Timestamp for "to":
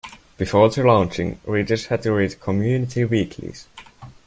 2.01-2.11